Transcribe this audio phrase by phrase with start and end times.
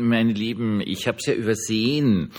[0.00, 2.32] Meine Lieben, ich habe es ja übersehen.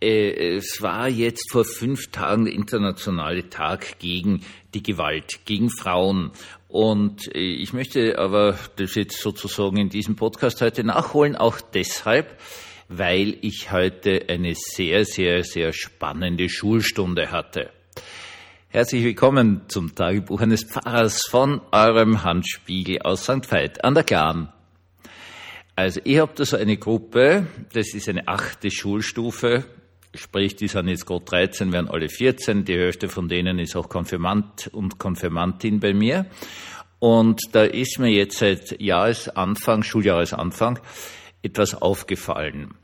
[0.00, 4.42] Äh, es war jetzt vor fünf Tagen der internationale Tag gegen
[4.74, 6.32] die Gewalt, gegen Frauen.
[6.68, 12.38] Und äh, ich möchte aber das jetzt sozusagen in diesem Podcast heute nachholen, auch deshalb,
[12.88, 17.70] weil ich heute eine sehr, sehr, sehr spannende Schulstunde hatte.
[18.68, 23.50] Herzlich willkommen zum Tagebuch eines Pfarrers von eurem Handspiegel aus St.
[23.50, 24.52] Veit an der Glan.
[25.78, 29.64] Also ich habe da so eine Gruppe, das ist eine achte Schulstufe,
[30.12, 33.88] sprich, die sind jetzt gerade 13, werden alle 14, die Hälfte von denen ist auch
[33.88, 36.26] Konfirmant und Konfirmantin bei mir.
[36.98, 40.80] Und da ist mir jetzt seit Jahresanfang, Schuljahresanfang,
[41.42, 42.74] etwas aufgefallen.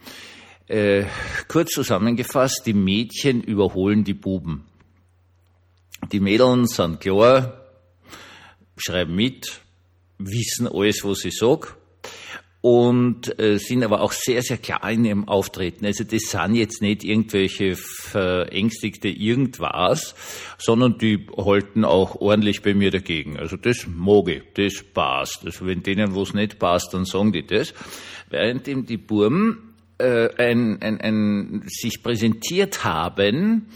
[0.69, 1.07] Äh,
[1.49, 4.67] kurz zusammengefasst, die Mädchen überholen die Buben.
[6.13, 7.61] Die Mädeln sind klar,
[8.77, 9.63] schreiben mit,
[10.19, 11.77] wissen alles, was ich sag
[12.65, 15.85] und äh, sind aber auch sehr, sehr klar in ihrem Auftreten.
[15.85, 20.15] Also das sind jetzt nicht irgendwelche verängstigte irgendwas,
[20.57, 23.39] sondern die halten auch ordentlich bei mir dagegen.
[23.39, 25.45] Also das mag ich, das passt.
[25.45, 27.75] Also wenn denen was nicht passt, dann sagen die das.
[28.31, 29.59] Währenddem die Burm
[29.99, 33.67] äh, ein, ein, ein, sich präsentiert haben,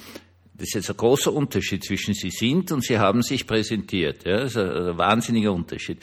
[0.55, 4.25] das ist jetzt ein großer Unterschied zwischen sie sind und sie haben sich präsentiert.
[4.25, 5.99] Ja, das ist ein, wahnsinniger Unterschied,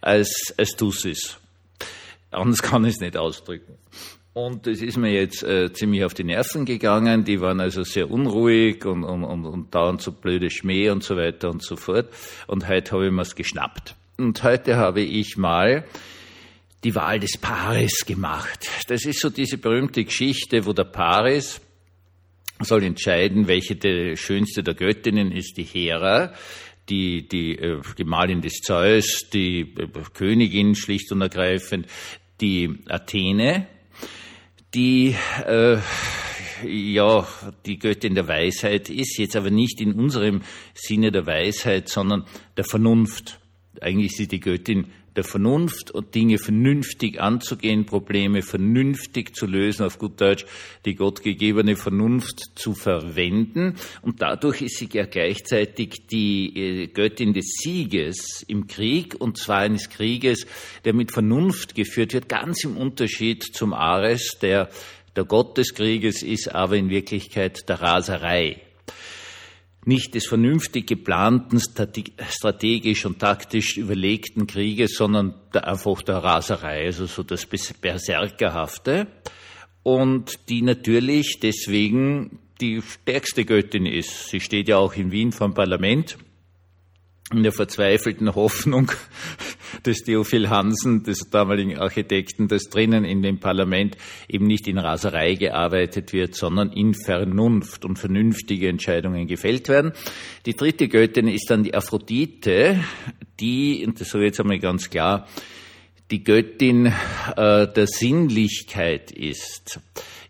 [0.00, 1.41] als, als du es
[2.32, 3.78] Anders kann ich es nicht ausdrücken.
[4.34, 7.24] Und das ist mir jetzt äh, ziemlich auf die Nerven gegangen.
[7.24, 11.16] Die waren also sehr unruhig und, und, und, und dauernd so blöde Schmäh und so
[11.16, 12.08] weiter und so fort.
[12.46, 13.94] Und heute habe ich mir's geschnappt.
[14.16, 15.84] Und heute habe ich mal
[16.82, 18.68] die Wahl des Paares gemacht.
[18.88, 21.60] Das ist so diese berühmte Geschichte, wo der Paris
[22.60, 26.32] soll entscheiden, welche die schönste der Göttinnen ist, die Hera,
[26.88, 31.86] die, die äh, Gemahlin des Zeus, die äh, Königin schlicht und ergreifend,
[32.42, 33.68] die Athene,
[34.74, 35.78] die äh,
[36.66, 37.26] ja
[37.64, 40.42] die Göttin der Weisheit ist, jetzt aber nicht in unserem
[40.74, 43.40] Sinne der Weisheit, sondern der Vernunft.
[43.80, 44.86] Eigentlich ist sie die Göttin
[45.16, 50.46] der Vernunft und Dinge vernünftig anzugehen, Probleme vernünftig zu lösen, auf gut Deutsch
[50.84, 53.74] die gottgegebene Vernunft zu verwenden.
[54.00, 59.58] Und dadurch ist sie ja gleichzeitig die äh, Göttin des Sieges im Krieg, und zwar
[59.58, 60.46] eines Krieges,
[60.84, 64.70] der mit Vernunft geführt wird, ganz im Unterschied zum Ares, der
[65.14, 68.62] der Gott des Krieges ist, aber in Wirklichkeit der Raserei
[69.84, 77.06] nicht des vernünftig geplanten, strategisch und taktisch überlegten Krieges, sondern der, einfach der Raserei, also
[77.06, 79.08] so das Berserkerhafte.
[79.82, 84.28] Und die natürlich deswegen die stärkste Göttin ist.
[84.28, 86.16] Sie steht ja auch in Wien vor dem Parlament
[87.32, 88.92] in der verzweifelten Hoffnung
[89.84, 93.96] des Theophil Hansen, des damaligen Architekten, dass drinnen in dem Parlament
[94.28, 99.92] eben nicht in Raserei gearbeitet wird, sondern in Vernunft und vernünftige Entscheidungen gefällt werden.
[100.46, 102.82] Die dritte Göttin ist dann die Aphrodite,
[103.40, 105.26] die, und das ich jetzt einmal ganz klar,
[106.10, 106.86] die Göttin
[107.36, 109.80] äh, der Sinnlichkeit ist.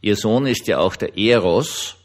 [0.00, 1.96] Ihr Sohn ist ja auch der Eros,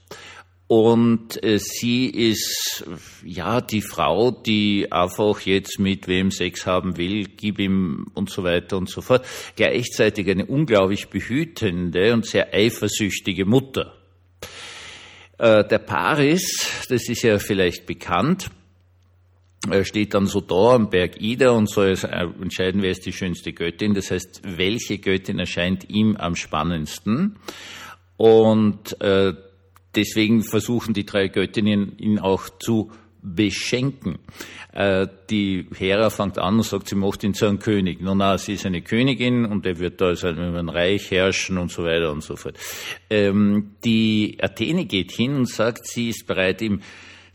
[0.68, 2.86] und äh, sie ist
[3.24, 8.44] ja die Frau, die einfach jetzt mit wem Sex haben will, gib ihm und so
[8.44, 9.26] weiter und so fort.
[9.56, 13.94] Gleichzeitig eine unglaublich behütende und sehr eifersüchtige Mutter.
[15.38, 18.50] Äh, der Paris, das ist ja vielleicht bekannt,
[19.70, 21.98] er steht dann so da am Berg Ida und soll
[22.42, 23.94] entscheiden, wer ist die schönste Göttin.
[23.94, 27.38] Das heißt, welche Göttin erscheint ihm am spannendsten.
[28.18, 29.34] Und äh,
[29.98, 32.92] deswegen versuchen die drei Göttinnen ihn auch zu
[33.22, 34.20] beschenken.
[34.74, 38.00] Äh, die Hera fängt an und sagt, sie macht ihn zu einem König.
[38.00, 41.58] Nun, na, sie ist eine Königin und er wird da also über ein Reich herrschen
[41.58, 42.58] und so weiter und so fort.
[43.10, 46.82] Ähm, die Athene geht hin und sagt, sie ist bereit, ihm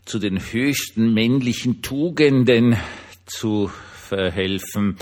[0.05, 2.77] zu den höchsten männlichen Tugenden
[3.25, 4.97] zu verhelfen.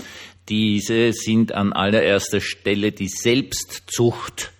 [0.48, 4.52] Diese sind an allererster Stelle die Selbstzucht,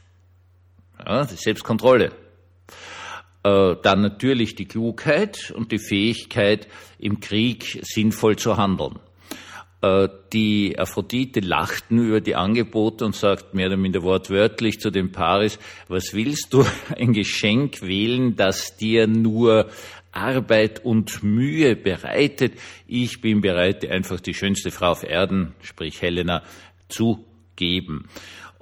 [1.05, 2.13] ja, die Selbstkontrolle.
[3.45, 6.69] Äh, dann natürlich die Klugheit und die Fähigkeit,
[6.99, 9.01] im Krieg sinnvoll zu handeln.
[9.83, 15.11] Äh, die Aphrodite lachten über die Angebote und sagt mehr oder minder wortwörtlich zu dem
[15.11, 15.59] Paris,
[15.89, 16.65] was willst du
[16.97, 19.69] ein Geschenk wählen, das dir nur
[20.13, 22.53] Arbeit und Mühe bereitet?
[22.87, 26.45] Ich bin bereit, einfach die schönste Frau auf Erden, sprich Helena,
[26.89, 27.25] zu
[27.57, 28.09] geben.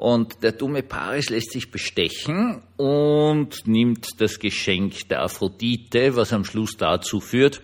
[0.01, 6.47] Und der dumme Paris lässt sich bestechen und nimmt das Geschenk der Aphrodite, was am
[6.47, 7.61] Schluss dazu führt,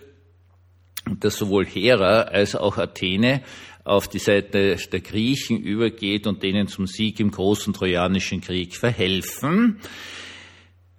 [1.19, 3.41] dass sowohl Hera als auch Athene
[3.83, 9.79] auf die Seite der Griechen übergeht und denen zum Sieg im großen Trojanischen Krieg verhelfen.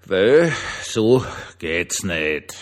[0.06, 0.52] Weil
[0.82, 1.24] so
[1.60, 2.56] geht's nicht.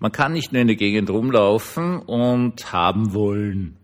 [0.00, 3.76] Man kann nicht nur in der Gegend rumlaufen und haben wollen,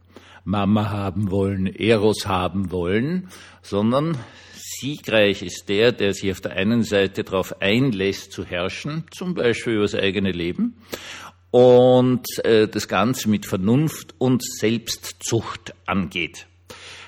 [0.51, 3.29] Mama haben wollen, Eros haben wollen,
[3.63, 4.17] sondern
[4.53, 9.75] siegreich ist der, der sich auf der einen Seite darauf einlässt zu herrschen, zum Beispiel
[9.75, 10.75] über das eigene Leben,
[11.53, 16.47] und äh, das Ganze mit Vernunft und Selbstzucht angeht.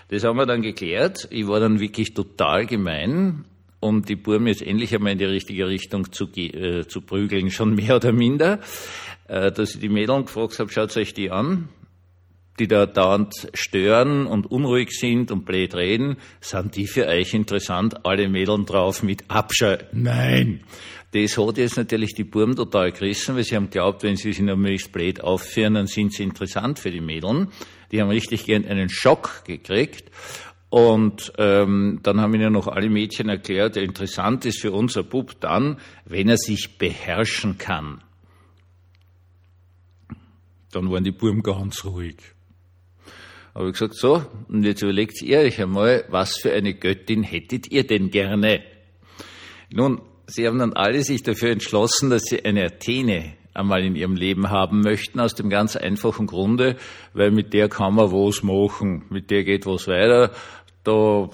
[0.09, 1.27] Das haben wir dann geklärt.
[1.31, 3.45] Ich war dann wirklich total gemein,
[3.81, 7.75] um die Burm jetzt endlich einmal in die richtige Richtung zu, äh, zu prügeln, schon
[7.75, 8.61] mehr oder minder,
[9.27, 11.69] äh, dass ich die Mädeln gefragt habe, schaut euch die an,
[12.59, 18.05] die da dauernd stören und unruhig sind und blöd reden, sind die für euch interessant,
[18.05, 19.79] alle Mädeln drauf mit Abscheu?
[19.93, 20.61] Nein.
[21.13, 24.41] Das hat jetzt natürlich die Burm total gerissen, weil sie haben glaubt, wenn sie sich
[24.41, 27.49] noch möglichst blöd aufführen, dann sind sie interessant für die Mädeln.
[27.91, 30.11] Die haben richtig gern einen Schock gekriegt.
[30.71, 35.79] Und ähm, dann haben ihnen noch alle Mädchen erklärt, interessant ist für unser Bub dann,
[36.07, 38.03] wenn er sich beherrschen kann.
[40.71, 42.17] Dann waren die Burm ganz ruhig.
[43.55, 47.71] Aber ich gesagt, so, und jetzt überlegt ihr euch einmal, was für eine Göttin hättet
[47.71, 48.63] ihr denn gerne?
[49.71, 54.17] Nun, sie haben dann alle sich dafür entschlossen, dass sie eine Athene einmal in ihrem
[54.17, 56.77] Leben haben möchten, aus dem ganz einfachen Grunde,
[57.13, 60.33] weil mit der kann man was machen, mit der geht was weiter,
[60.85, 61.29] da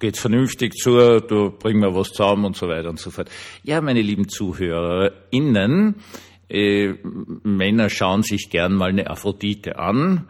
[0.00, 3.30] geht's vernünftig zu, da bringen wir was zusammen und so weiter und so fort.
[3.62, 5.96] Ja, meine lieben ZuhörerInnen,
[6.48, 6.94] äh,
[7.44, 10.28] Männer schauen sich gern mal eine Aphrodite an,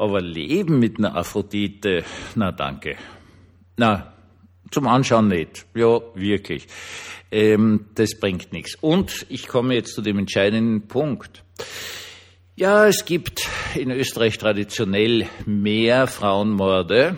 [0.00, 2.04] aber Leben mit einer Aphrodite,
[2.34, 2.96] na danke.
[3.76, 4.14] Na,
[4.70, 5.66] zum Anschauen nicht.
[5.74, 6.66] Ja, wirklich.
[7.30, 8.76] Ähm, das bringt nichts.
[8.80, 11.44] Und ich komme jetzt zu dem entscheidenden Punkt.
[12.56, 17.16] Ja, es gibt in Österreich traditionell mehr Frauenmorde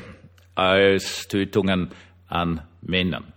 [0.54, 1.90] als Tötungen
[2.26, 3.31] an Männern.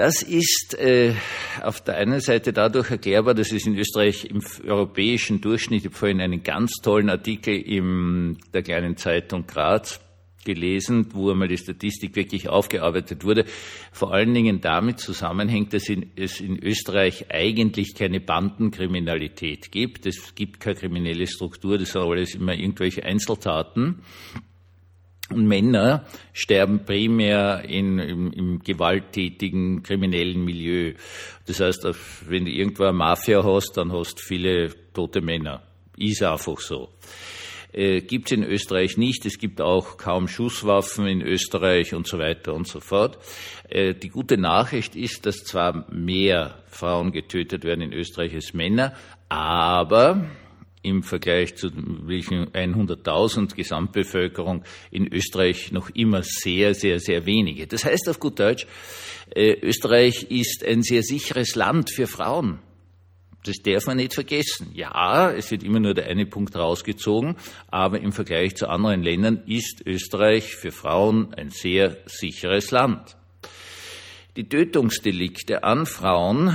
[0.00, 1.12] Das ist äh,
[1.60, 5.94] auf der einen Seite dadurch erklärbar, dass es in Österreich im europäischen Durchschnitt, ich habe
[5.94, 10.00] vorhin einen ganz tollen Artikel in der kleinen Zeitung Graz
[10.42, 13.44] gelesen, wo einmal die Statistik wirklich aufgearbeitet wurde,
[13.92, 20.06] vor allen Dingen damit zusammenhängt, dass es in Österreich eigentlich keine Bandenkriminalität gibt.
[20.06, 24.00] Es gibt keine kriminelle Struktur, das sind alles immer irgendwelche Einzeltaten.
[25.30, 30.94] Und Männer sterben primär in, im, im, gewalttätigen kriminellen Milieu.
[31.46, 31.86] Das heißt,
[32.28, 35.62] wenn du irgendwo eine Mafia hast, dann hast du viele tote Männer.
[35.96, 36.88] Ist einfach so.
[37.72, 39.24] Äh, gibt es in Österreich nicht.
[39.26, 43.18] Es gibt auch kaum Schusswaffen in Österreich und so weiter und so fort.
[43.68, 48.94] Äh, die gute Nachricht ist, dass zwar mehr Frauen getötet werden in Österreich als Männer,
[49.28, 50.28] aber
[50.82, 57.66] im Vergleich zu 100.000 Gesamtbevölkerung in Österreich noch immer sehr, sehr, sehr wenige.
[57.66, 58.66] Das heißt auf gut Deutsch,
[59.34, 62.60] äh, Österreich ist ein sehr sicheres Land für Frauen.
[63.44, 64.70] Das darf man nicht vergessen.
[64.74, 67.36] Ja, es wird immer nur der eine Punkt rausgezogen,
[67.68, 73.16] aber im Vergleich zu anderen Ländern ist Österreich für Frauen ein sehr sicheres Land.
[74.36, 76.54] Die Tötungsdelikte an Frauen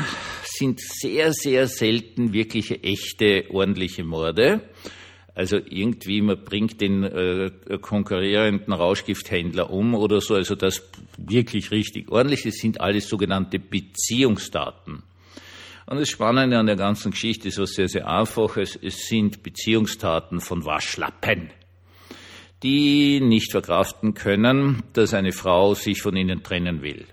[0.58, 4.62] sind sehr, sehr selten wirkliche, echte, ordentliche Morde.
[5.36, 10.36] Also irgendwie, man bringt den äh, konkurrierenden Rauschgifthändler um oder so.
[10.36, 12.46] Also das wirklich richtig ordentlich.
[12.46, 15.04] Es sind alles sogenannte Beziehungsdaten.
[15.88, 18.80] Und das Spannende an der ganzen Geschichte ist was sehr, sehr Einfaches.
[18.82, 21.52] Es sind Beziehungstaten von Waschlappen,
[22.64, 27.06] die nicht verkraften können, dass eine Frau sich von ihnen trennen will.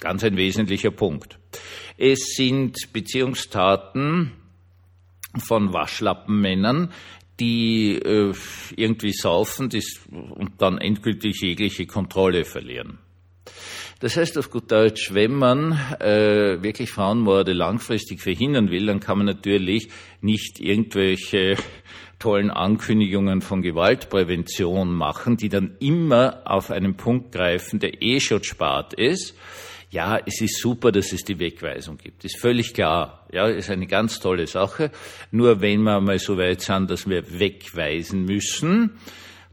[0.00, 1.38] Ganz ein wesentlicher Punkt.
[1.98, 4.32] Es sind Beziehungstaten
[5.38, 6.90] von Waschlappenmännern,
[7.38, 8.34] die äh,
[8.76, 9.70] irgendwie saufen
[10.10, 12.98] und dann endgültig jegliche Kontrolle verlieren.
[14.00, 19.18] Das heißt auf gut Deutsch, wenn man äh, wirklich Frauenmorde langfristig verhindern will, dann kann
[19.18, 19.90] man natürlich
[20.22, 21.56] nicht irgendwelche
[22.18, 28.42] tollen Ankündigungen von Gewaltprävention machen, die dann immer auf einen Punkt greifen, der eh schon
[28.42, 29.36] spart ist,
[29.90, 32.24] ja, es ist super, dass es die Wegweisung gibt.
[32.24, 33.26] Ist völlig klar.
[33.32, 34.92] Ja, ist eine ganz tolle Sache.
[35.32, 38.92] Nur wenn wir mal so weit sind, dass wir wegweisen müssen,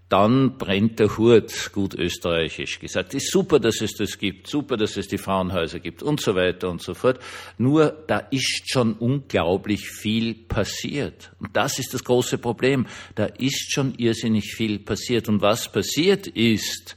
[0.10, 3.13] dann brennt der Hut, gut österreichisch gesagt.
[3.13, 6.70] Ist super, dass es das gibt, super, dass es die Frauenhäuser gibt und so weiter
[6.70, 7.20] und so fort.
[7.58, 11.32] Nur da ist schon unglaublich viel passiert.
[11.39, 12.86] Und das ist das große Problem.
[13.15, 15.27] Da ist schon irrsinnig viel passiert.
[15.27, 16.96] Und was passiert ist,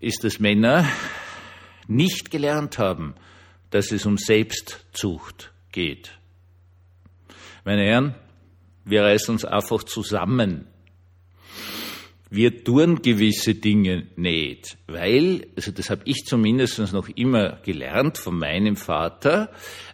[0.00, 0.88] ist, dass Männer
[1.94, 3.14] nicht gelernt haben,
[3.70, 6.18] dass es um Selbstzucht geht.
[7.64, 8.14] Meine Herren,
[8.84, 10.66] wir reißen uns einfach zusammen
[12.34, 18.38] wir tun gewisse Dinge nicht, weil, also das habe ich zumindest noch immer gelernt von
[18.38, 19.50] meinem Vater,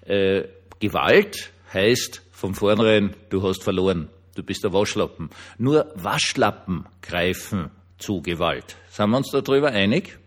[0.07, 0.45] äh,
[0.79, 5.31] Gewalt heißt von vornherein, du hast verloren, du bist der Waschlappen.
[5.59, 8.77] Nur Waschlappen greifen zu Gewalt.
[8.89, 10.21] Sind wir uns darüber einig?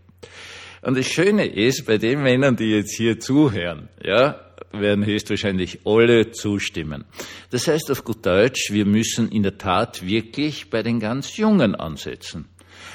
[0.82, 4.40] Und das Schöne ist, bei den Männern, die jetzt hier zuhören, ja,
[4.72, 7.06] werden höchstwahrscheinlich alle zustimmen.
[7.50, 11.76] Das heißt auf gut Deutsch, wir müssen in der Tat wirklich bei den ganz Jungen
[11.76, 12.48] ansetzen.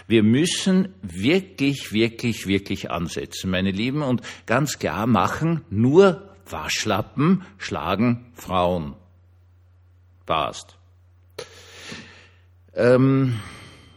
[0.08, 8.26] Wir müssen wirklich, wirklich, wirklich ansetzen, meine Lieben, und ganz klar machen, nur Waschlappen schlagen
[8.34, 8.94] Frauen.
[10.26, 10.76] Passt.
[12.74, 13.40] Ähm,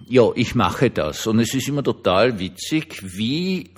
[0.09, 1.27] ja, ich mache das.
[1.27, 3.69] Und es ist immer total witzig, wie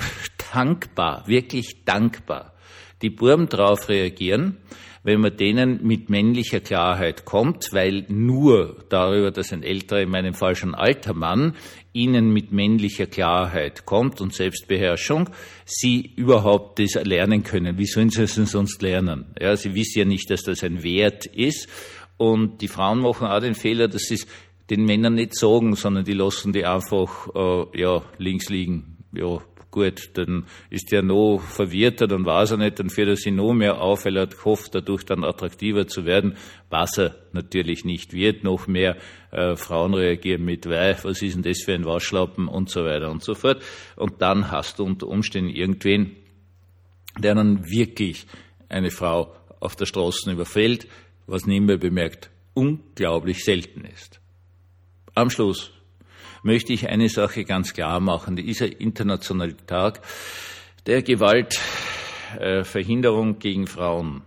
[0.54, 2.54] dankbar, wirklich dankbar
[3.02, 4.58] die Burm darauf reagieren,
[5.04, 10.34] wenn man denen mit männlicher Klarheit kommt, weil nur darüber, dass ein älterer, in meinem
[10.34, 11.56] Fall schon alter Mann,
[11.92, 15.30] ihnen mit männlicher Klarheit kommt und Selbstbeherrschung,
[15.66, 17.78] sie überhaupt das lernen können.
[17.78, 19.34] Wie sollen sie es denn sonst lernen?
[19.42, 21.68] Ja, sie wissen ja nicht, dass das ein Wert ist.
[22.18, 24.28] Und die Frauen machen auch den Fehler, dass sie es
[24.72, 28.98] den Männern nicht sagen, sondern die lassen die einfach äh, ja, links liegen.
[29.12, 33.34] Ja, gut, dann ist er noch verwirrter, dann weiß er nicht, dann fährt er sich
[33.34, 36.38] noch mehr auf, weil er hofft, dadurch dann attraktiver zu werden,
[36.70, 38.46] was er natürlich nicht wird.
[38.46, 38.96] Noch mehr
[39.32, 43.12] äh, Frauen reagieren mit, weil, was ist denn das für ein Waschlappen und so weiter
[43.12, 43.62] und so fort.
[43.98, 46.16] Und dann hast du unter Umständen irgendwen,
[47.20, 48.26] der dann wirklich
[48.70, 50.88] eine Frau auf der Straße überfällt,
[51.28, 54.22] was nebenbei bemerkt unglaublich selten ist.
[55.14, 55.72] Am Schluss
[56.42, 58.38] möchte ich eine Sache ganz klar machen.
[58.38, 60.00] Dieser internationale Tag
[60.86, 64.22] der Gewaltverhinderung gegen Frauen.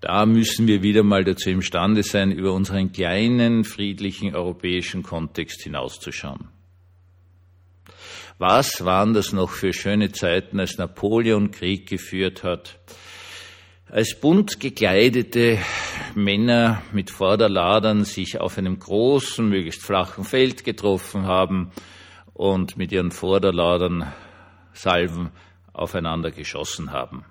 [0.00, 6.48] Da müssen wir wieder mal dazu imstande sein, über unseren kleinen, friedlichen europäischen Kontext hinauszuschauen.
[8.38, 12.80] Was waren das noch für schöne Zeiten, als Napoleon Krieg geführt hat?
[13.88, 15.58] Als bunt gekleidete
[16.14, 21.72] Männer mit Vorderladern sich auf einem großen, möglichst flachen Feld getroffen haben
[22.32, 24.12] und mit ihren Vorderladern
[24.72, 25.30] Salven
[25.72, 27.24] aufeinander geschossen haben.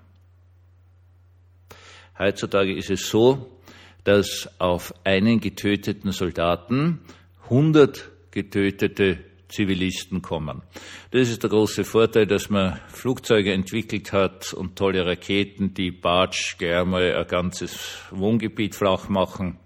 [2.20, 3.60] Heutzutage ist es so,
[4.04, 7.00] dass auf einen getöteten Soldaten
[7.46, 9.20] 100 getötete
[9.52, 10.64] Zivilisten kommen.
[11.12, 16.58] Das ist der große Vorteil, dass man Flugzeuge entwickelt hat und tolle Raketen, die Batsch
[16.58, 19.60] gleich mal ein ganzes Wohngebiet flach machen.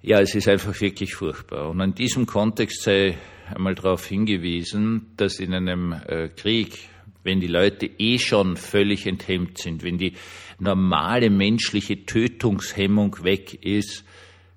[0.00, 1.70] Ja, es ist einfach wirklich furchtbar.
[1.70, 3.18] Und in diesem Kontext sei
[3.52, 6.88] einmal darauf hingewiesen, dass in einem äh, Krieg,
[7.24, 10.12] wenn die Leute eh schon völlig enthemmt sind, wenn die
[10.58, 14.04] normale menschliche Tötungshemmung weg ist,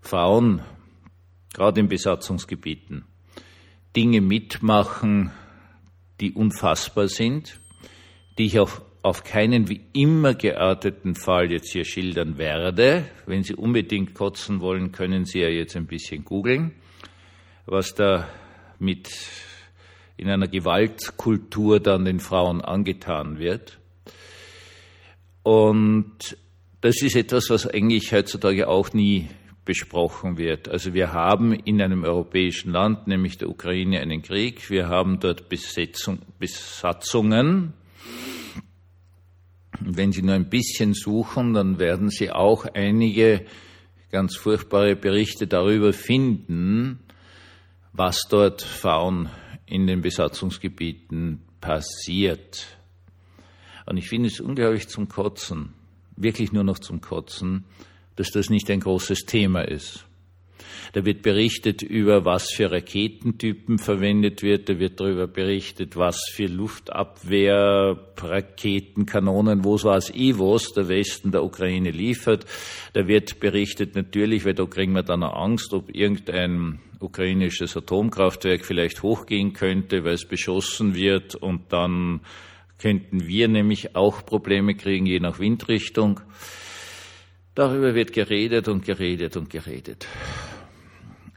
[0.01, 0.61] Frauen,
[1.53, 3.05] gerade in Besatzungsgebieten,
[3.95, 5.31] Dinge mitmachen,
[6.19, 7.60] die unfassbar sind,
[8.38, 13.05] die ich auch auf keinen wie immer gearteten Fall jetzt hier schildern werde.
[13.25, 16.71] Wenn Sie unbedingt kotzen wollen, können Sie ja jetzt ein bisschen googeln,
[17.65, 18.27] was da
[18.79, 19.10] mit
[20.17, 23.79] in einer Gewaltkultur dann den Frauen angetan wird.
[25.41, 26.38] Und
[26.81, 29.27] das ist etwas, was eigentlich heutzutage auch nie
[29.65, 30.70] besprochen wird.
[30.70, 34.70] Also wir haben in einem europäischen Land, nämlich der Ukraine, einen Krieg.
[34.70, 37.74] Wir haben dort Besetzung, Besatzungen.
[39.80, 43.46] Wenn Sie nur ein bisschen suchen, dann werden Sie auch einige
[44.12, 47.00] ganz furchtbare Berichte darüber finden,
[47.94, 49.30] was dort Frauen
[49.65, 52.77] in den Besatzungsgebieten passiert.
[53.86, 55.74] Und ich finde es unglaublich zum Kotzen,
[56.15, 57.65] wirklich nur noch zum Kotzen,
[58.15, 60.06] dass das nicht ein großes Thema ist.
[60.94, 64.68] Da wird berichtet über, was für Raketentypen verwendet wird.
[64.68, 70.89] Da wird darüber berichtet, was für Luftabwehr, Raketen, Kanonen, wo es war eh was der
[70.89, 72.46] Westen der Ukraine liefert.
[72.94, 79.01] Da wird berichtet natürlich, weil da kriegen wir dann Angst, ob irgendein ukrainisches Atomkraftwerk vielleicht
[79.01, 82.20] hochgehen könnte, weil es beschossen wird und dann
[82.77, 86.20] könnten wir nämlich auch Probleme kriegen, je nach Windrichtung.
[87.53, 90.08] Darüber wird geredet und geredet und geredet.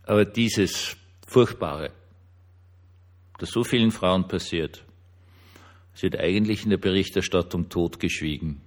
[0.04, 1.90] Aber dieses Furchtbare,
[3.38, 4.84] das so vielen Frauen passiert,
[6.00, 8.60] wird eigentlich in der Berichterstattung totgeschwiegen.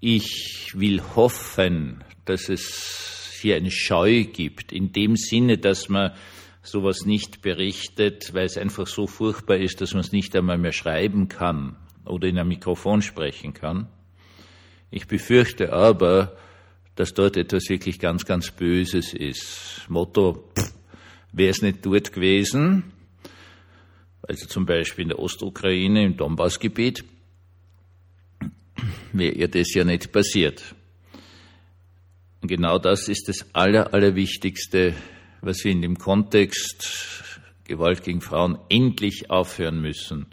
[0.00, 6.12] Ich will hoffen, dass es hier eine Scheu gibt, in dem Sinne, dass man
[6.62, 10.72] sowas nicht berichtet, weil es einfach so furchtbar ist, dass man es nicht einmal mehr
[10.72, 13.88] schreiben kann oder in ein Mikrofon sprechen kann.
[14.90, 16.36] Ich befürchte aber,
[16.94, 19.84] dass dort etwas wirklich ganz, ganz Böses ist.
[19.88, 20.44] Motto,
[21.36, 22.92] Wäre es nicht dort gewesen,
[24.22, 27.04] also zum Beispiel in der Ostukraine, im Donbassgebiet,
[29.12, 30.74] wäre ihr das ja nicht passiert.
[32.40, 34.94] Und genau das ist das Aller, Allerwichtigste,
[35.42, 40.28] was wir in dem Kontext Gewalt gegen Frauen endlich aufhören müssen.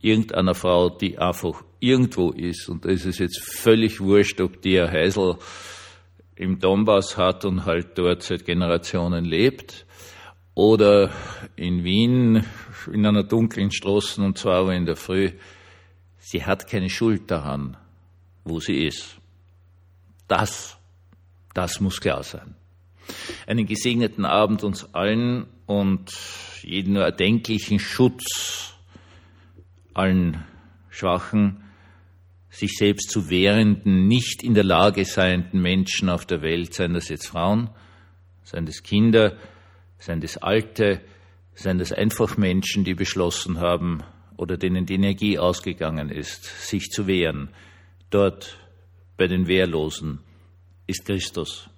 [0.00, 4.80] Irgendeiner Frau, die einfach irgendwo ist, und da ist es jetzt völlig wurscht, ob die
[4.80, 5.36] ein Heisel
[6.36, 9.86] im Donbass hat und halt dort seit Generationen lebt,
[10.54, 11.10] oder
[11.56, 12.44] in Wien
[12.92, 15.32] in einer dunklen Straße und zwar in der Früh,
[16.18, 17.76] sie hat keine Schuld daran,
[18.44, 19.16] wo sie ist.
[20.28, 20.76] Das,
[21.54, 22.54] das muss klar sein.
[23.46, 26.12] Einen gesegneten Abend uns allen und
[26.62, 28.74] jeden erdenklichen Schutz
[29.92, 30.44] allen
[30.88, 31.63] schwachen,
[32.54, 37.08] sich selbst zu wehrenden, nicht in der Lage seienden Menschen auf der Welt, seien das
[37.08, 37.68] jetzt Frauen,
[38.44, 39.36] seien das Kinder,
[39.98, 41.00] seien das Alte,
[41.54, 44.04] seien das einfach Menschen, die beschlossen haben
[44.36, 47.48] oder denen die Energie ausgegangen ist, sich zu wehren.
[48.10, 48.56] Dort
[49.16, 50.20] bei den Wehrlosen
[50.86, 51.68] ist Christus.